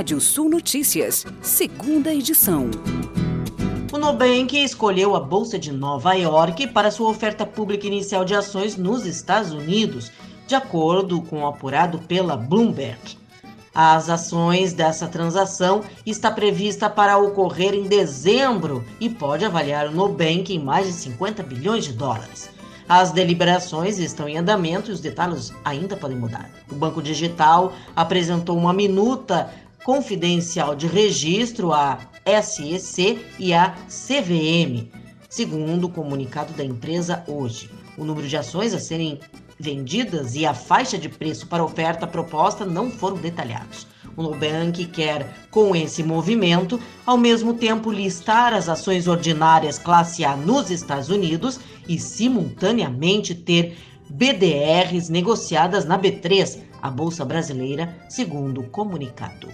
Rádio 0.00 0.18
Sul 0.18 0.48
Notícias, 0.48 1.26
segunda 1.42 2.10
edição. 2.10 2.70
O 3.92 3.98
Nubank 3.98 4.56
escolheu 4.56 5.14
a 5.14 5.20
Bolsa 5.20 5.58
de 5.58 5.70
Nova 5.70 6.14
York 6.14 6.68
para 6.68 6.90
sua 6.90 7.10
oferta 7.10 7.44
pública 7.44 7.86
inicial 7.86 8.24
de 8.24 8.34
ações 8.34 8.78
nos 8.78 9.04
Estados 9.04 9.52
Unidos, 9.52 10.10
de 10.46 10.54
acordo 10.54 11.20
com 11.20 11.42
o 11.42 11.46
apurado 11.46 11.98
pela 11.98 12.34
Bloomberg. 12.34 13.18
As 13.74 14.08
ações 14.08 14.72
dessa 14.72 15.06
transação 15.06 15.82
está 16.06 16.30
prevista 16.30 16.88
para 16.88 17.18
ocorrer 17.18 17.74
em 17.74 17.82
dezembro 17.82 18.82
e 18.98 19.10
pode 19.10 19.44
avaliar 19.44 19.86
o 19.86 19.92
Nubank 19.92 20.50
em 20.50 20.58
mais 20.58 20.86
de 20.86 20.94
50 20.94 21.42
bilhões 21.42 21.84
de 21.84 21.92
dólares. 21.92 22.48
As 22.88 23.12
deliberações 23.12 23.98
estão 23.98 24.26
em 24.26 24.38
andamento 24.38 24.90
e 24.90 24.94
os 24.94 24.98
detalhes 24.98 25.52
ainda 25.62 25.94
podem 25.94 26.16
mudar. 26.16 26.50
O 26.72 26.74
Banco 26.74 27.02
Digital 27.02 27.74
apresentou 27.94 28.56
uma 28.56 28.72
minuta 28.72 29.48
confidencial 29.84 30.74
de 30.74 30.86
registro 30.86 31.72
à 31.72 31.98
SEC 32.42 33.18
e 33.38 33.52
à 33.52 33.74
CVM, 33.88 34.90
segundo 35.28 35.84
o 35.84 35.90
comunicado 35.90 36.52
da 36.52 36.64
empresa 36.64 37.24
hoje. 37.26 37.70
O 37.96 38.04
número 38.04 38.26
de 38.26 38.36
ações 38.36 38.74
a 38.74 38.78
serem 38.78 39.20
vendidas 39.58 40.34
e 40.34 40.46
a 40.46 40.54
faixa 40.54 40.96
de 40.96 41.08
preço 41.08 41.46
para 41.46 41.62
a 41.62 41.66
oferta 41.66 42.06
proposta 42.06 42.64
não 42.64 42.90
foram 42.90 43.16
detalhados. 43.16 43.86
O 44.16 44.22
Nubank 44.22 44.86
quer, 44.86 45.46
com 45.50 45.76
esse 45.76 46.02
movimento, 46.02 46.80
ao 47.06 47.16
mesmo 47.16 47.54
tempo 47.54 47.92
listar 47.92 48.52
as 48.52 48.68
ações 48.68 49.06
ordinárias 49.06 49.78
classe 49.78 50.24
A 50.24 50.36
nos 50.36 50.70
Estados 50.70 51.10
Unidos 51.10 51.60
e, 51.86 51.98
simultaneamente, 51.98 53.34
ter 53.34 53.76
BDRs 54.10 55.08
negociadas 55.08 55.84
na 55.84 55.96
B3, 55.98 56.58
a 56.82 56.90
Bolsa 56.90 57.24
Brasileira, 57.24 57.96
segundo 58.08 58.60
o 58.60 58.68
comunicado. 58.68 59.48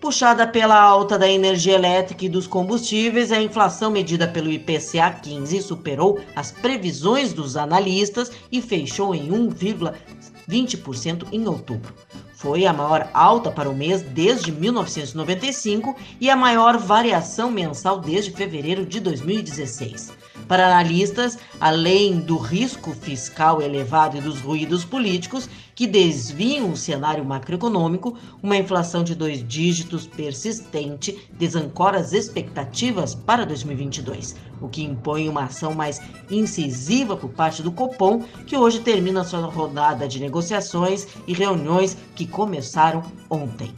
Puxada 0.00 0.46
pela 0.46 0.78
alta 0.78 1.18
da 1.18 1.26
energia 1.28 1.74
elétrica 1.74 2.26
e 2.26 2.28
dos 2.28 2.46
combustíveis, 2.46 3.32
a 3.32 3.40
inflação 3.40 3.90
medida 3.90 4.28
pelo 4.28 4.52
IPCA 4.52 5.10
15 5.10 5.62
superou 5.62 6.20
as 6.36 6.52
previsões 6.52 7.32
dos 7.32 7.56
analistas 7.56 8.30
e 8.52 8.60
fechou 8.60 9.14
em 9.14 9.30
1,20% 9.30 11.28
em 11.32 11.48
outubro. 11.48 11.94
Foi 12.36 12.66
a 12.66 12.72
maior 12.72 13.08
alta 13.14 13.50
para 13.50 13.70
o 13.70 13.74
mês 13.74 14.02
desde 14.02 14.52
1995 14.52 15.96
e 16.20 16.28
a 16.28 16.36
maior 16.36 16.76
variação 16.76 17.50
mensal 17.50 17.98
desde 17.98 18.30
fevereiro 18.30 18.84
de 18.84 19.00
2016. 19.00 20.12
Para 20.46 20.66
analistas, 20.66 21.38
além 21.58 22.20
do 22.20 22.36
risco 22.36 22.92
fiscal 22.92 23.62
elevado 23.62 24.18
e 24.18 24.20
dos 24.20 24.38
ruídos 24.38 24.84
políticos 24.84 25.48
que 25.76 25.86
desviam 25.86 26.72
o 26.72 26.76
cenário 26.76 27.22
macroeconômico, 27.22 28.16
uma 28.42 28.56
inflação 28.56 29.04
de 29.04 29.14
dois 29.14 29.46
dígitos 29.46 30.06
persistente 30.06 31.28
desancora 31.34 31.98
as 31.98 32.14
expectativas 32.14 33.14
para 33.14 33.44
2022, 33.44 34.34
o 34.60 34.68
que 34.68 34.82
impõe 34.82 35.28
uma 35.28 35.44
ação 35.44 35.74
mais 35.74 36.00
incisiva 36.30 37.14
por 37.14 37.28
parte 37.28 37.62
do 37.62 37.70
Copom, 37.70 38.24
que 38.46 38.56
hoje 38.56 38.80
termina 38.80 39.22
sua 39.22 39.40
rodada 39.40 40.08
de 40.08 40.18
negociações 40.18 41.06
e 41.26 41.34
reuniões 41.34 41.94
que 42.14 42.26
começaram 42.26 43.02
ontem. 43.28 43.70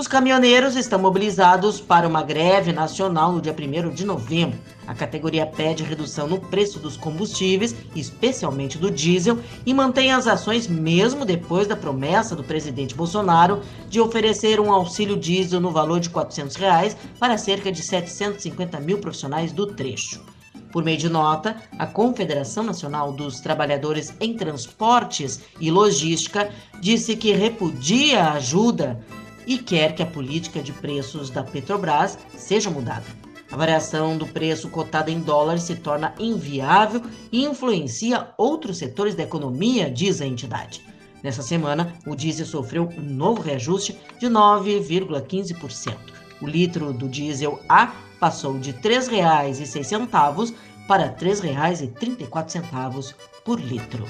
Os 0.00 0.08
caminhoneiros 0.08 0.76
estão 0.76 0.98
mobilizados 0.98 1.78
para 1.78 2.08
uma 2.08 2.22
greve 2.22 2.72
nacional 2.72 3.32
no 3.32 3.40
dia 3.42 3.54
1 3.54 3.90
de 3.90 4.06
novembro. 4.06 4.58
A 4.86 4.94
categoria 4.94 5.44
pede 5.44 5.82
redução 5.82 6.26
no 6.26 6.40
preço 6.40 6.78
dos 6.78 6.96
combustíveis, 6.96 7.74
especialmente 7.94 8.78
do 8.78 8.90
diesel, 8.90 9.38
e 9.66 9.74
mantém 9.74 10.10
as 10.10 10.26
ações 10.26 10.66
mesmo 10.66 11.26
depois 11.26 11.66
da 11.66 11.76
promessa 11.76 12.34
do 12.34 12.42
presidente 12.42 12.94
Bolsonaro 12.94 13.60
de 13.90 14.00
oferecer 14.00 14.58
um 14.58 14.72
auxílio 14.72 15.18
diesel 15.18 15.60
no 15.60 15.70
valor 15.70 16.00
de 16.00 16.08
400 16.08 16.56
reais 16.56 16.96
para 17.18 17.36
cerca 17.36 17.70
de 17.70 17.82
750 17.82 18.80
mil 18.80 19.00
profissionais 19.00 19.52
do 19.52 19.66
trecho. 19.66 20.24
Por 20.72 20.82
meio 20.82 20.96
de 20.96 21.10
nota, 21.10 21.56
a 21.78 21.86
Confederação 21.86 22.62
Nacional 22.62 23.12
dos 23.12 23.40
Trabalhadores 23.40 24.14
em 24.18 24.34
Transportes 24.34 25.40
e 25.60 25.70
Logística 25.70 26.48
disse 26.80 27.16
que 27.16 27.32
repudia 27.32 28.22
a 28.22 28.32
ajuda 28.34 28.98
e 29.46 29.58
quer 29.58 29.94
que 29.94 30.02
a 30.02 30.06
política 30.06 30.62
de 30.62 30.72
preços 30.72 31.30
da 31.30 31.42
Petrobras 31.42 32.18
seja 32.36 32.70
mudada. 32.70 33.06
A 33.50 33.56
variação 33.56 34.16
do 34.16 34.26
preço 34.26 34.68
cotado 34.70 35.10
em 35.10 35.18
dólares 35.20 35.64
se 35.64 35.74
torna 35.74 36.14
inviável 36.18 37.02
e 37.32 37.44
influencia 37.44 38.28
outros 38.38 38.78
setores 38.78 39.14
da 39.14 39.24
economia, 39.24 39.90
diz 39.90 40.20
a 40.20 40.26
entidade. 40.26 40.82
Nessa 41.22 41.42
semana, 41.42 41.92
o 42.06 42.14
diesel 42.14 42.46
sofreu 42.46 42.88
um 42.96 43.02
novo 43.02 43.42
reajuste 43.42 43.98
de 44.18 44.26
9,15%. 44.26 45.96
O 46.40 46.46
litro 46.46 46.92
do 46.92 47.08
diesel 47.08 47.60
A 47.68 47.88
passou 48.18 48.58
de 48.58 48.70
R$ 48.70 48.78
3,06 48.80 50.54
para 50.86 51.04
R$ 51.04 51.14
3,34 51.20 53.14
por 53.44 53.60
litro. 53.60 54.06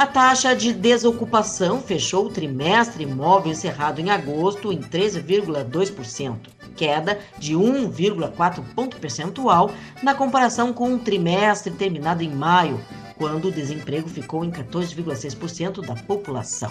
A 0.00 0.06
taxa 0.06 0.56
de 0.56 0.72
desocupação 0.72 1.82
fechou 1.82 2.24
o 2.24 2.30
trimestre 2.30 3.04
imóvel 3.04 3.52
encerrado 3.52 4.00
em 4.00 4.08
agosto 4.08 4.72
em 4.72 4.80
13,2%, 4.80 6.38
queda 6.74 7.18
de 7.38 7.54
1,4 7.54 8.64
ponto 8.74 8.96
percentual 8.96 9.70
na 10.02 10.14
comparação 10.14 10.72
com 10.72 10.94
o 10.94 10.98
trimestre 10.98 11.70
terminado 11.74 12.22
em 12.22 12.30
maio, 12.30 12.82
quando 13.18 13.48
o 13.48 13.52
desemprego 13.52 14.08
ficou 14.08 14.42
em 14.42 14.50
14,6% 14.50 15.84
da 15.84 15.94
população. 15.94 16.70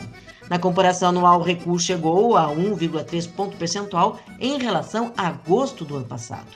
Na 0.50 0.58
comparação 0.58 1.10
anual, 1.10 1.40
o 1.40 1.44
recuo 1.44 1.78
chegou 1.78 2.36
a 2.36 2.48
1,3 2.48 3.32
ponto 3.32 3.56
percentual 3.58 4.20
em 4.40 4.58
relação 4.58 5.14
a 5.16 5.28
agosto 5.28 5.86
do 5.86 5.98
ano 5.98 6.06
passado. 6.06 6.48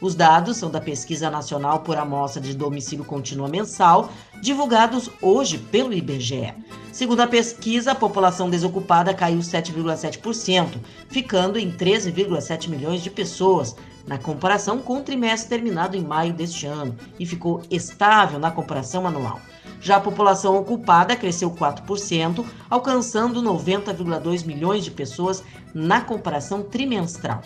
Os 0.00 0.14
dados 0.14 0.56
são 0.56 0.70
da 0.70 0.80
Pesquisa 0.80 1.28
Nacional 1.28 1.80
por 1.80 1.98
Amostra 1.98 2.40
de 2.40 2.54
Domicílio 2.54 3.04
Contínua 3.04 3.48
Mensal, 3.48 4.10
divulgados 4.40 5.10
hoje 5.20 5.58
pelo 5.58 5.92
IBGE. 5.92 6.54
Segundo 6.90 7.20
a 7.20 7.26
pesquisa, 7.26 7.92
a 7.92 7.94
população 7.94 8.48
desocupada 8.48 9.12
caiu 9.12 9.40
7,7%, 9.40 10.78
ficando 11.10 11.58
em 11.58 11.70
13,7 11.70 12.68
milhões 12.68 13.02
de 13.02 13.10
pessoas, 13.10 13.76
na 14.06 14.16
comparação 14.16 14.78
com 14.78 14.96
o 14.96 15.02
trimestre 15.02 15.50
terminado 15.50 15.98
em 15.98 16.02
maio 16.02 16.32
deste 16.32 16.66
ano, 16.66 16.96
e 17.18 17.26
ficou 17.26 17.62
estável 17.70 18.38
na 18.38 18.50
comparação 18.50 19.06
anual. 19.06 19.38
Já 19.82 19.96
a 19.96 20.00
população 20.00 20.56
ocupada 20.56 21.14
cresceu 21.14 21.50
4%, 21.50 22.44
alcançando 22.70 23.42
90,2 23.42 24.46
milhões 24.46 24.82
de 24.82 24.90
pessoas 24.90 25.44
na 25.74 26.00
comparação 26.00 26.62
trimestral. 26.62 27.42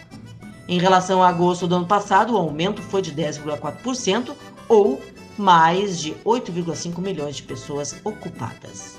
Em 0.67 0.79
relação 0.79 1.23
a 1.23 1.29
agosto 1.29 1.67
do 1.67 1.77
ano 1.77 1.87
passado, 1.87 2.33
o 2.33 2.37
aumento 2.39 2.81
foi 2.81 3.03
de 3.03 3.13
10,4% 3.13 4.33
ou 4.69 5.01
mais 5.37 6.01
de 6.01 6.13
8,5 6.25 6.99
milhões 7.01 7.37
de 7.37 7.43
pessoas 7.43 7.95
ocupadas. 8.05 8.97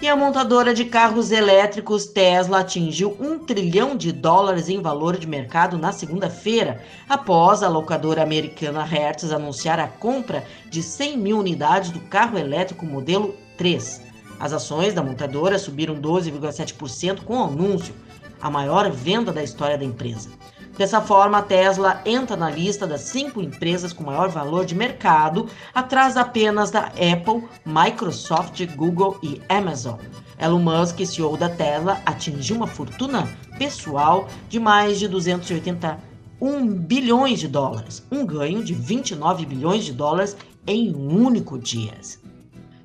E 0.00 0.08
a 0.08 0.14
montadora 0.14 0.74
de 0.74 0.84
carros 0.84 1.30
elétricos 1.30 2.06
Tesla 2.06 2.60
atingiu 2.60 3.16
um 3.18 3.38
trilhão 3.38 3.96
de 3.96 4.12
dólares 4.12 4.68
em 4.68 4.80
valor 4.80 5.16
de 5.16 5.26
mercado 5.26 5.78
na 5.78 5.90
segunda-feira, 5.90 6.82
após 7.08 7.62
a 7.62 7.68
locadora 7.68 8.22
americana 8.22 8.84
Hertz 8.84 9.32
anunciar 9.32 9.80
a 9.80 9.88
compra 9.88 10.44
de 10.68 10.82
100 10.82 11.16
mil 11.16 11.38
unidades 11.38 11.90
do 11.90 12.00
carro 12.00 12.38
elétrico 12.38 12.84
modelo 12.84 13.34
3. 13.56 14.02
As 14.38 14.52
ações 14.52 14.92
da 14.92 15.02
montadora 15.02 15.58
subiram 15.58 15.96
12,7% 15.96 17.24
com 17.24 17.38
o 17.38 17.44
anúncio, 17.44 17.94
a 18.40 18.50
maior 18.50 18.90
venda 18.90 19.32
da 19.32 19.42
história 19.42 19.78
da 19.78 19.84
empresa. 19.84 20.28
Dessa 20.76 21.00
forma, 21.00 21.38
a 21.38 21.42
Tesla 21.42 22.02
entra 22.04 22.36
na 22.36 22.50
lista 22.50 22.86
das 22.86 23.00
cinco 23.00 23.40
empresas 23.40 23.94
com 23.94 24.04
maior 24.04 24.28
valor 24.28 24.66
de 24.66 24.74
mercado, 24.74 25.48
atrás 25.74 26.18
apenas 26.18 26.70
da 26.70 26.88
Apple, 26.88 27.48
Microsoft, 27.64 28.62
Google 28.74 29.18
e 29.22 29.40
Amazon. 29.48 29.98
Elon 30.38 30.58
Musk, 30.58 31.00
CEO 31.06 31.34
da 31.38 31.48
Tesla, 31.48 31.98
atingiu 32.04 32.56
uma 32.56 32.66
fortuna 32.66 33.26
pessoal 33.58 34.28
de 34.50 34.60
mais 34.60 34.98
de 34.98 35.08
281 35.08 36.68
bilhões 36.68 37.40
de 37.40 37.48
dólares, 37.48 38.04
um 38.12 38.26
ganho 38.26 38.62
de 38.62 38.74
29 38.74 39.46
bilhões 39.46 39.82
de 39.82 39.94
dólares 39.94 40.36
em 40.66 40.94
um 40.94 41.24
único 41.24 41.58
dia. 41.58 41.94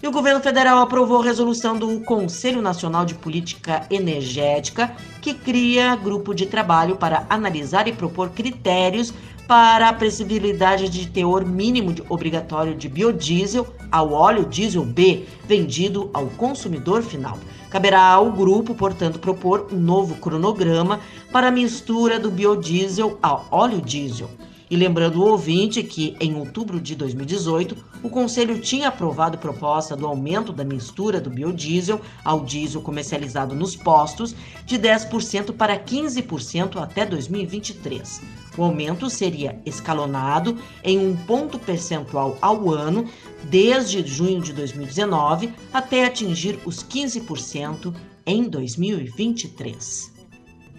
E 0.03 0.07
o 0.07 0.11
governo 0.11 0.41
federal 0.41 0.79
aprovou 0.79 1.21
a 1.21 1.25
resolução 1.25 1.77
do 1.77 1.99
Conselho 1.99 2.59
Nacional 2.59 3.05
de 3.05 3.13
Política 3.13 3.85
Energética, 3.87 4.91
que 5.21 5.31
cria 5.31 5.95
grupo 5.95 6.33
de 6.33 6.47
trabalho 6.47 6.95
para 6.95 7.27
analisar 7.29 7.87
e 7.87 7.93
propor 7.93 8.31
critérios 8.31 9.13
para 9.47 9.89
a 9.89 9.93
previsibilidade 9.93 10.89
de 10.89 11.07
teor 11.07 11.45
mínimo 11.45 11.93
de 11.93 12.01
obrigatório 12.09 12.73
de 12.73 12.89
biodiesel 12.89 13.67
ao 13.91 14.11
óleo 14.11 14.43
diesel 14.45 14.83
B 14.83 15.27
vendido 15.45 16.09
ao 16.15 16.25
consumidor 16.29 17.03
final. 17.03 17.37
Caberá 17.69 18.01
ao 18.01 18.31
grupo, 18.31 18.73
portanto, 18.73 19.19
propor 19.19 19.67
um 19.71 19.77
novo 19.77 20.15
cronograma 20.15 20.99
para 21.31 21.49
a 21.49 21.51
mistura 21.51 22.19
do 22.19 22.31
biodiesel 22.31 23.19
ao 23.21 23.45
óleo 23.51 23.79
diesel 23.79 24.31
E 24.71 24.75
lembrando 24.77 25.21
o 25.21 25.27
ouvinte 25.27 25.83
que, 25.83 26.15
em 26.17 26.33
outubro 26.33 26.79
de 26.79 26.95
2018, 26.95 27.75
o 28.01 28.09
Conselho 28.09 28.57
tinha 28.61 28.87
aprovado 28.87 29.37
proposta 29.37 29.97
do 29.97 30.07
aumento 30.07 30.53
da 30.53 30.63
mistura 30.63 31.19
do 31.19 31.29
biodiesel 31.29 31.99
ao 32.23 32.45
diesel 32.45 32.79
comercializado 32.79 33.53
nos 33.53 33.75
postos 33.75 34.33
de 34.65 34.79
10% 34.79 35.51
para 35.57 35.77
15% 35.77 36.81
até 36.81 37.05
2023. 37.05 38.21
O 38.57 38.63
aumento 38.63 39.09
seria 39.09 39.61
escalonado 39.65 40.57
em 40.85 40.97
um 40.97 41.17
ponto 41.17 41.59
percentual 41.59 42.37
ao 42.41 42.69
ano 42.69 43.09
desde 43.43 44.07
junho 44.07 44.39
de 44.39 44.53
2019 44.53 45.53
até 45.73 46.05
atingir 46.05 46.57
os 46.65 46.81
15% 46.81 47.93
em 48.25 48.47
2023. 48.47 50.10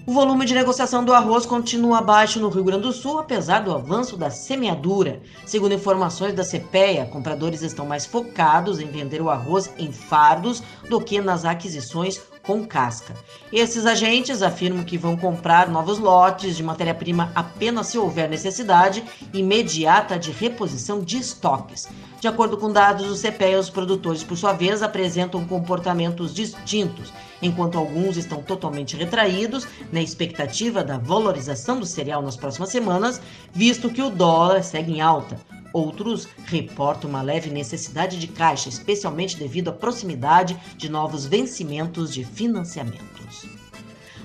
O 0.04 0.12
volume 0.12 0.44
de 0.44 0.52
negociação 0.52 1.04
do 1.04 1.12
arroz 1.12 1.46
continua 1.46 2.02
baixo 2.02 2.40
no 2.40 2.49
Rio 2.49 2.64
Grande 2.64 2.82
do 2.82 2.93
Sul, 2.93 3.20
apesar 3.20 3.60
do 3.60 3.72
avanço 3.72 4.16
da 4.16 4.31
semeadura. 4.31 5.22
Segundo 5.46 5.75
informações 5.75 6.34
da 6.34 6.43
CPEA, 6.43 7.06
compradores 7.06 7.62
estão 7.62 7.87
mais 7.87 8.04
focados 8.04 8.81
em 8.81 8.88
vender 8.88 9.22
o 9.22 9.31
arroz 9.31 9.72
em 9.78 9.93
fardos 9.93 10.60
do 10.90 11.00
que 11.00 11.20
nas 11.20 11.44
aquisições 11.44 12.20
com 12.43 12.66
casca. 12.66 13.14
Esses 13.52 13.87
agentes 13.87 14.43
afirmam 14.43 14.82
que 14.82 14.99
vão 14.99 15.16
comprar 15.16 15.69
novos 15.69 16.00
lotes 16.00 16.56
de 16.56 16.64
matéria-prima 16.64 17.31
apenas 17.32 17.87
se 17.87 17.96
houver 17.96 18.28
necessidade 18.28 19.05
imediata 19.32 20.19
de 20.19 20.32
reposição 20.32 21.00
de 21.00 21.19
estoques. 21.19 21.88
De 22.20 22.26
acordo 22.26 22.56
com 22.56 22.72
dados 22.72 23.06
do 23.06 23.14
CPEA, 23.16 23.60
os 23.60 23.70
produtores, 23.70 24.25
por 24.25 24.37
sua 24.37 24.52
vez, 24.52 24.82
apresentam 24.82 25.44
comportamentos 25.44 26.34
distintos, 26.34 27.12
enquanto 27.42 27.76
alguns 27.76 28.16
estão 28.16 28.40
totalmente 28.40 28.96
retraídos 28.96 29.66
na 29.90 30.00
expectativa 30.00 30.82
da 30.82 30.96
valorização 30.96 31.78
do 31.78 31.84
cereal 31.84 32.22
nas 32.22 32.36
próximas 32.36 32.70
semanas, 32.70 33.20
visto 33.52 33.90
que 33.90 34.00
o 34.00 34.08
dólar 34.08 34.62
segue 34.62 34.92
em 34.92 35.00
alta. 35.00 35.38
Outros 35.72 36.28
reportam 36.44 37.10
uma 37.10 37.22
leve 37.22 37.50
necessidade 37.50 38.18
de 38.18 38.28
caixa, 38.28 38.68
especialmente 38.68 39.38
devido 39.38 39.68
à 39.68 39.72
proximidade 39.72 40.56
de 40.76 40.88
novos 40.88 41.26
vencimentos 41.26 42.12
de 42.12 42.24
financiamentos. 42.24 43.46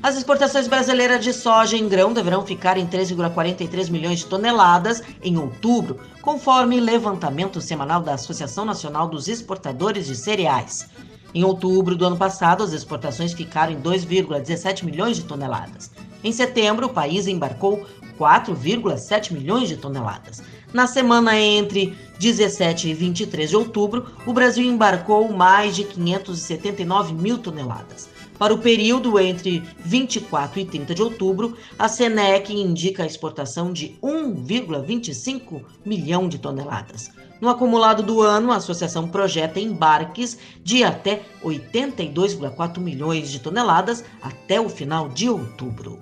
As 0.03 0.15
exportações 0.15 0.67
brasileiras 0.67 1.23
de 1.23 1.33
soja 1.33 1.75
em 1.75 1.87
grão 1.89 2.13
deverão 2.13 2.45
ficar 2.45 2.77
em 2.77 2.85
3,43 2.85 3.89
milhões 3.89 4.19
de 4.19 4.27
toneladas 4.27 5.01
em 5.23 5.37
outubro, 5.37 5.99
conforme 6.21 6.79
levantamento 6.79 7.59
semanal 7.59 8.01
da 8.01 8.13
Associação 8.13 8.63
Nacional 8.63 9.07
dos 9.07 9.27
Exportadores 9.27 10.05
de 10.05 10.15
Cereais. 10.15 10.87
Em 11.33 11.43
outubro 11.43 11.95
do 11.95 12.05
ano 12.05 12.17
passado, 12.17 12.63
as 12.63 12.73
exportações 12.73 13.33
ficaram 13.33 13.73
em 13.73 13.81
2,17 13.81 14.83
milhões 14.83 15.17
de 15.17 15.23
toneladas. 15.23 15.91
Em 16.23 16.31
setembro, 16.31 16.87
o 16.87 16.93
país 16.93 17.27
embarcou 17.27 17.85
4,7 18.17 19.31
milhões 19.31 19.69
de 19.69 19.77
toneladas. 19.77 20.41
Na 20.73 20.87
semana 20.87 21.37
entre 21.39 21.95
17 22.19 22.89
e 22.89 22.93
23 22.93 23.49
de 23.49 23.55
outubro, 23.55 24.07
o 24.25 24.33
Brasil 24.33 24.65
embarcou 24.65 25.31
mais 25.31 25.75
de 25.75 25.83
579 25.83 27.13
mil 27.13 27.37
toneladas. 27.37 28.09
Para 28.37 28.53
o 28.53 28.59
período 28.59 29.19
entre 29.19 29.63
24 29.79 30.59
e 30.59 30.65
30 30.65 30.93
de 30.93 31.01
outubro, 31.01 31.57
a 31.77 31.87
Senec 31.87 32.53
indica 32.53 33.03
a 33.03 33.07
exportação 33.07 33.73
de 33.73 33.97
1,25 34.01 35.63
milhão 35.83 36.29
de 36.29 36.37
toneladas. 36.37 37.09
No 37.41 37.49
acumulado 37.49 38.03
do 38.03 38.21
ano, 38.21 38.51
a 38.51 38.57
associação 38.57 39.07
projeta 39.07 39.59
embarques 39.59 40.37
de 40.63 40.83
até 40.83 41.21
82,4 41.43 42.79
milhões 42.79 43.29
de 43.29 43.39
toneladas 43.39 44.03
até 44.21 44.59
o 44.59 44.69
final 44.69 45.09
de 45.09 45.29
outubro. 45.29 45.99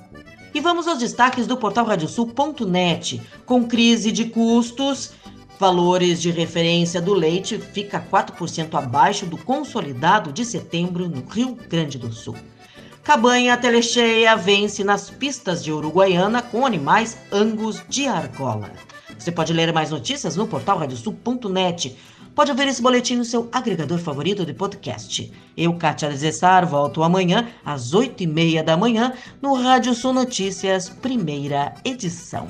E 0.53 0.61
vamos 0.61 0.87
aos 0.87 0.99
destaques 0.99 1.45
do 1.45 1.57
portal 1.57 1.85
radiosul.net. 1.85 3.21
Com 3.45 3.65
crise 3.65 4.09
de 4.11 4.25
custos, 4.25 5.11
valores 5.59 6.21
de 6.21 6.31
referência 6.31 7.01
do 7.01 7.13
leite 7.13 7.57
fica 7.57 7.99
4% 7.99 8.73
abaixo 8.75 9.25
do 9.25 9.37
consolidado 9.37 10.31
de 10.31 10.43
setembro 10.45 11.07
no 11.07 11.23
Rio 11.25 11.57
Grande 11.69 11.97
do 11.97 12.11
Sul. 12.11 12.35
Cabanha 13.03 13.55
telecheia 13.55 14.35
vence 14.35 14.83
nas 14.83 15.09
pistas 15.09 15.63
de 15.63 15.71
Uruguaiana 15.71 16.41
com 16.41 16.65
animais 16.65 17.17
angus 17.31 17.83
de 17.87 18.07
argola. 18.07 18.71
Você 19.17 19.31
pode 19.31 19.53
ler 19.53 19.71
mais 19.71 19.91
notícias 19.91 20.35
no 20.35 20.47
portal 20.47 20.79
radiosul.net 20.79 21.95
pode 22.35 22.51
ouvir 22.51 22.67
esse 22.67 22.81
boletim 22.81 23.15
no 23.15 23.23
seu 23.23 23.47
agregador 23.51 23.97
favorito 23.97 24.45
de 24.45 24.53
podcast. 24.53 25.31
Eu, 25.55 25.73
Kátia 25.75 26.09
Desessar, 26.09 26.67
volto 26.67 27.01
amanhã 27.01 27.47
às 27.63 27.93
oito 27.93 28.21
e 28.21 28.27
meia 28.27 28.61
da 28.61 28.75
manhã 28.75 29.13
no 29.41 29.53
Rádio 29.53 29.93
Sul 29.93 30.11
Notícias, 30.11 30.89
primeira 30.89 31.73
edição. 31.85 32.47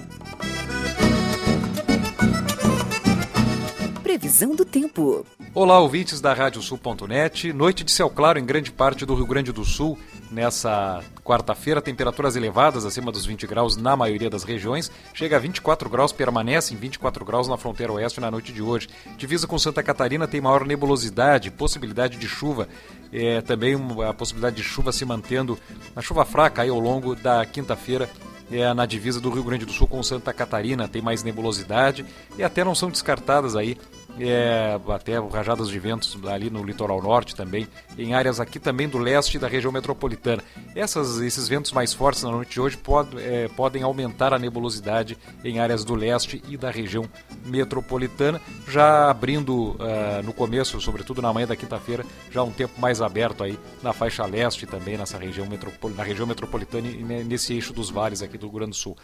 Previsão 4.26 4.56
do 4.56 4.66
tempo. 4.66 5.24
Olá, 5.54 5.80
ouvintes 5.80 6.20
da 6.20 6.34
Radiosul.net. 6.34 7.54
Noite 7.54 7.84
de 7.84 7.92
céu 7.92 8.10
claro 8.10 8.40
em 8.40 8.44
grande 8.44 8.72
parte 8.72 9.06
do 9.06 9.14
Rio 9.14 9.28
Grande 9.28 9.52
do 9.52 9.64
Sul 9.64 10.00
Nessa 10.32 11.04
quarta-feira, 11.24 11.80
temperaturas 11.82 12.36
elevadas, 12.36 12.84
acima 12.86 13.12
dos 13.12 13.26
20 13.26 13.46
graus 13.46 13.78
na 13.78 13.96
maioria 13.96 14.30
das 14.30 14.44
regiões. 14.44 14.92
Chega 15.14 15.36
a 15.36 15.40
24 15.40 15.88
graus, 15.88 16.12
permanece 16.12 16.74
em 16.74 16.78
24 16.78 17.24
graus 17.24 17.48
na 17.48 17.56
fronteira 17.56 17.94
oeste 17.94 18.20
na 18.20 18.32
noite 18.32 18.52
de 18.52 18.62
hoje. 18.62 18.90
Divisa 19.16 19.46
com 19.46 19.60
Santa 19.60 19.84
Catarina 19.84 20.28
tem 20.28 20.42
maior 20.42 20.66
nebulosidade, 20.66 21.52
possibilidade 21.52 22.18
de 22.18 22.28
chuva. 22.28 22.68
É, 23.14 23.42
também 23.42 23.78
a 24.08 24.14
possibilidade 24.14 24.56
de 24.56 24.64
chuva 24.64 24.92
se 24.92 25.06
mantendo, 25.06 25.58
a 25.96 26.02
chuva 26.02 26.26
fraca 26.26 26.64
aí 26.64 26.70
ao 26.70 26.80
longo 26.80 27.16
da 27.16 27.46
quinta-feira 27.46 28.10
é, 28.52 28.74
na 28.74 28.86
divisa 28.86 29.22
do 29.22 29.30
Rio 29.30 29.44
Grande 29.44 29.66
do 29.66 29.72
Sul 29.72 29.88
com 29.88 30.02
Santa 30.04 30.34
Catarina, 30.34 30.88
tem 30.88 31.02
mais 31.02 31.24
nebulosidade 31.24 32.06
e 32.38 32.44
até 32.44 32.64
não 32.64 32.76
são 32.76 32.90
descartadas 32.90 33.56
aí 33.56 33.78
é, 34.20 34.80
até 34.90 35.20
rajadas 35.20 35.70
de 35.70 35.80
ventos 35.80 36.18
ali 36.26 36.50
no 36.50 36.64
litoral 36.64 37.02
norte 37.02 37.36
também, 37.36 37.68
em 37.98 38.14
áreas 38.14 38.40
aqui 38.40 38.60
também 38.60 38.88
do 38.88 38.98
leste 38.98 39.38
da 39.38 39.48
região 39.48 39.72
metropolitana. 39.72 40.44
Essas, 40.76 41.20
esses 41.20 41.48
ventos 41.48 41.72
mais 41.72 41.94
fortes 41.94 42.24
na 42.24 42.32
noite 42.32 42.54
de 42.54 42.62
hoje 42.62 42.78
pod, 42.78 43.10
é, 43.18 43.48
podem 43.50 43.84
aumentar 43.84 44.34
a 44.34 44.40
nebulosidade 44.40 45.18
em 45.44 45.60
áreas 45.60 45.84
do 45.84 45.96
leste 45.96 46.42
e 46.48 46.58
da 46.58 46.72
região 46.72 47.10
metropolitana, 47.46 48.42
já 48.68 49.10
abrindo 49.10 49.72
uh, 49.72 50.24
no 50.24 50.34
começo, 50.34 50.80
sobretudo 50.82 51.22
na 51.22 51.32
manhã 51.34 51.48
da 51.48 51.56
quinta-feira, 51.56 52.06
já 52.32 52.44
um 52.44 52.52
tempo 52.52 52.80
mais 52.80 53.02
aberto 53.02 53.44
aí 53.44 53.58
na 53.84 53.94
faixa 53.94 54.26
leste 54.26 54.66
também, 54.66 54.98
nessa 54.98 55.18
região, 55.18 55.46
metropol 55.46 55.92
na 55.92 56.04
região 56.04 56.26
metropolitana 56.26 56.88
e 56.88 57.04
nesse 57.04 57.54
eixo 57.54 57.74
dos 57.74 57.90
vales 57.90 58.22
aqui 58.22 58.38
do 58.38 58.48
Rio 58.48 58.56
Grande 58.56 58.72
do 58.72 58.76
Sul 58.76 58.98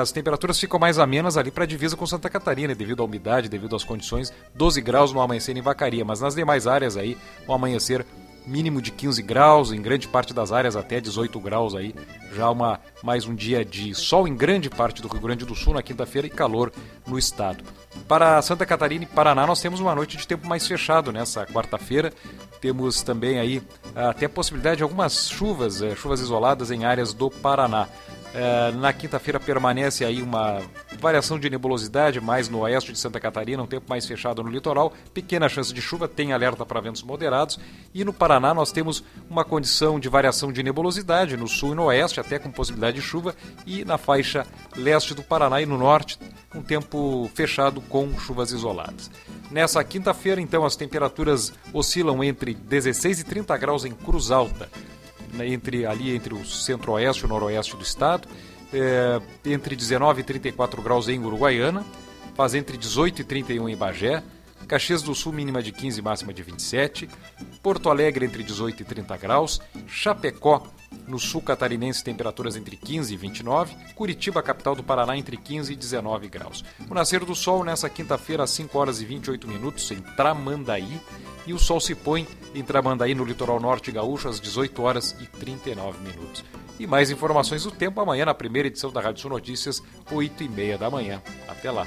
as 0.00 0.10
temperaturas 0.10 0.58
ficam 0.58 0.78
mais 0.78 0.98
amenas 0.98 1.36
ali 1.36 1.50
para 1.50 1.64
a 1.64 1.66
divisa 1.66 1.96
com 1.96 2.06
Santa 2.06 2.30
Catarina, 2.30 2.74
devido 2.74 3.02
à 3.02 3.04
umidade, 3.04 3.48
devido 3.48 3.76
às 3.76 3.84
condições. 3.84 4.32
12 4.54 4.80
graus 4.80 5.12
no 5.12 5.20
amanhecer 5.20 5.56
em 5.56 5.62
Vacaria, 5.62 6.04
mas 6.04 6.20
nas 6.20 6.34
demais 6.34 6.66
áreas 6.66 6.96
aí, 6.96 7.16
o 7.46 7.52
amanhecer 7.52 8.04
mínimo 8.46 8.80
de 8.80 8.90
15 8.90 9.22
graus, 9.22 9.72
em 9.72 9.80
grande 9.80 10.08
parte 10.08 10.32
das 10.32 10.50
áreas 10.50 10.76
até 10.76 11.00
18 11.00 11.38
graus 11.40 11.74
aí. 11.74 11.94
Já 12.32 12.50
uma 12.50 12.80
mais 13.02 13.26
um 13.26 13.34
dia 13.34 13.64
de 13.64 13.94
sol 13.94 14.26
em 14.26 14.34
grande 14.34 14.70
parte 14.70 15.02
do 15.02 15.08
Rio 15.08 15.20
Grande 15.20 15.44
do 15.44 15.54
Sul 15.54 15.74
na 15.74 15.82
quinta-feira 15.82 16.26
e 16.26 16.30
calor 16.30 16.72
no 17.06 17.18
estado. 17.18 17.64
Para 18.08 18.40
Santa 18.42 18.64
Catarina 18.64 19.04
e 19.04 19.06
Paraná 19.06 19.46
nós 19.46 19.60
temos 19.60 19.80
uma 19.80 19.94
noite 19.94 20.16
de 20.16 20.26
tempo 20.26 20.46
mais 20.46 20.66
fechado 20.66 21.12
nessa 21.12 21.46
quarta-feira. 21.46 22.12
Temos 22.60 23.02
também 23.02 23.38
aí 23.38 23.62
até 23.94 24.26
a 24.26 24.28
possibilidade 24.28 24.78
de 24.78 24.82
algumas 24.82 25.28
chuvas, 25.30 25.80
eh, 25.82 25.94
chuvas 25.94 26.20
isoladas 26.20 26.70
em 26.70 26.84
áreas 26.84 27.12
do 27.12 27.30
Paraná. 27.30 27.88
É, 28.32 28.70
na 28.72 28.92
quinta-feira 28.92 29.40
permanece 29.40 30.04
aí 30.04 30.22
uma 30.22 30.62
variação 31.00 31.38
de 31.38 31.50
nebulosidade 31.50 32.20
mais 32.20 32.48
no 32.48 32.60
oeste 32.60 32.92
de 32.92 32.98
Santa 32.98 33.18
Catarina, 33.18 33.62
um 33.62 33.66
tempo 33.66 33.86
mais 33.88 34.06
fechado 34.06 34.42
no 34.42 34.50
litoral, 34.50 34.92
pequena 35.12 35.48
chance 35.48 35.74
de 35.74 35.80
chuva, 35.82 36.06
tem 36.06 36.32
alerta 36.32 36.64
para 36.64 36.80
ventos 36.80 37.02
moderados. 37.02 37.58
E 37.92 38.04
no 38.04 38.12
Paraná 38.12 38.54
nós 38.54 38.70
temos 38.70 39.02
uma 39.28 39.44
condição 39.44 39.98
de 39.98 40.08
variação 40.08 40.52
de 40.52 40.62
nebulosidade 40.62 41.36
no 41.36 41.48
sul 41.48 41.72
e 41.72 41.74
no 41.74 41.84
oeste, 41.84 42.20
até 42.20 42.38
com 42.38 42.52
possibilidade 42.52 42.96
de 42.96 43.02
chuva, 43.02 43.34
e 43.66 43.84
na 43.84 43.98
faixa 43.98 44.46
leste 44.76 45.12
do 45.12 45.22
Paraná 45.22 45.60
e 45.60 45.66
no 45.66 45.76
norte, 45.76 46.18
um 46.54 46.62
tempo 46.62 47.28
fechado 47.34 47.80
com 47.80 48.16
chuvas 48.18 48.52
isoladas. 48.52 49.10
Nessa 49.50 49.82
quinta-feira, 49.82 50.40
então, 50.40 50.64
as 50.64 50.76
temperaturas 50.76 51.52
oscilam 51.72 52.22
entre 52.22 52.54
16 52.54 53.20
e 53.20 53.24
30 53.24 53.56
graus 53.56 53.84
em 53.84 53.92
Cruz 53.92 54.30
Alta 54.30 54.68
entre 55.40 55.86
ali 55.86 56.14
entre 56.14 56.34
o 56.34 56.44
centro-oeste 56.44 57.22
e 57.22 57.26
o 57.26 57.28
noroeste 57.28 57.76
do 57.76 57.82
estado, 57.82 58.28
é, 58.72 59.20
entre 59.44 59.74
19 59.74 60.20
e 60.20 60.24
34 60.24 60.80
graus 60.82 61.08
em 61.08 61.18
Uruguaiana, 61.18 61.84
faz 62.34 62.54
entre 62.54 62.76
18 62.76 63.22
e 63.22 63.24
31 63.24 63.68
em 63.68 63.76
Bagé, 63.76 64.22
Caxias 64.68 65.02
do 65.02 65.14
Sul 65.14 65.32
mínima 65.32 65.62
de 65.62 65.72
15 65.72 66.00
máxima 66.00 66.32
de 66.32 66.42
27, 66.42 67.08
Porto 67.62 67.90
Alegre 67.90 68.24
entre 68.24 68.42
18 68.42 68.82
e 68.82 68.84
30 68.84 69.16
graus, 69.16 69.60
Chapecó 69.86 70.62
no 71.06 71.18
sul 71.18 71.42
catarinense, 71.42 72.02
temperaturas 72.02 72.56
entre 72.56 72.76
15 72.76 73.12
e 73.12 73.16
29. 73.16 73.74
Curitiba, 73.94 74.42
capital 74.42 74.74
do 74.74 74.82
Paraná, 74.82 75.16
entre 75.16 75.36
15 75.36 75.72
e 75.72 75.76
19 75.76 76.28
graus. 76.28 76.64
O 76.88 76.94
nascer 76.94 77.24
do 77.24 77.34
sol 77.34 77.64
nessa 77.64 77.88
quinta-feira, 77.88 78.44
às 78.44 78.50
5 78.50 78.78
horas 78.78 79.00
e 79.00 79.04
28 79.04 79.48
minutos, 79.48 79.90
em 79.90 80.00
Tramandaí. 80.00 81.00
E 81.46 81.52
o 81.52 81.58
sol 81.58 81.80
se 81.80 81.94
põe 81.94 82.26
em 82.54 82.62
Tramandaí, 82.62 83.14
no 83.14 83.24
litoral 83.24 83.60
norte 83.60 83.92
gaúcho, 83.92 84.28
às 84.28 84.40
18 84.40 84.82
horas 84.82 85.16
e 85.20 85.26
39 85.26 85.98
minutos. 86.00 86.44
E 86.78 86.86
mais 86.86 87.10
informações 87.10 87.64
do 87.64 87.70
tempo 87.70 88.00
amanhã 88.00 88.24
na 88.24 88.34
primeira 88.34 88.68
edição 88.68 88.90
da 88.90 89.00
Rádio 89.00 89.22
Sul 89.22 89.30
Notícias, 89.30 89.82
8 90.10 90.42
e 90.42 90.48
meia 90.48 90.78
da 90.78 90.90
manhã. 90.90 91.22
Até 91.46 91.70
lá. 91.70 91.86